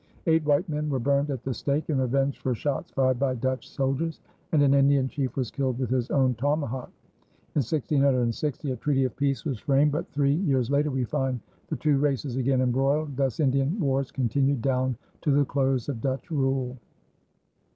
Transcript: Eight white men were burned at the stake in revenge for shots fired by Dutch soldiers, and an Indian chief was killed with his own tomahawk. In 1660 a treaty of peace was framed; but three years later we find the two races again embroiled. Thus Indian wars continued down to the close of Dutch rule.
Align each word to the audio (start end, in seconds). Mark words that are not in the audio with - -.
Eight 0.25 0.43
white 0.43 0.67
men 0.67 0.89
were 0.89 0.97
burned 0.97 1.29
at 1.29 1.43
the 1.43 1.53
stake 1.53 1.91
in 1.91 1.99
revenge 1.99 2.39
for 2.39 2.55
shots 2.55 2.89
fired 2.89 3.19
by 3.19 3.35
Dutch 3.35 3.69
soldiers, 3.69 4.19
and 4.51 4.63
an 4.63 4.73
Indian 4.73 5.07
chief 5.07 5.35
was 5.37 5.51
killed 5.51 5.77
with 5.77 5.91
his 5.91 6.09
own 6.09 6.33
tomahawk. 6.33 6.89
In 7.53 7.59
1660 7.61 8.71
a 8.71 8.75
treaty 8.77 9.03
of 9.03 9.15
peace 9.15 9.45
was 9.45 9.59
framed; 9.59 9.91
but 9.91 10.09
three 10.09 10.33
years 10.33 10.71
later 10.71 10.89
we 10.89 11.03
find 11.03 11.39
the 11.67 11.75
two 11.75 11.99
races 11.99 12.35
again 12.35 12.61
embroiled. 12.61 13.15
Thus 13.15 13.39
Indian 13.39 13.79
wars 13.79 14.09
continued 14.09 14.63
down 14.63 14.97
to 15.21 15.29
the 15.29 15.45
close 15.45 15.87
of 15.87 16.01
Dutch 16.01 16.31
rule. 16.31 16.79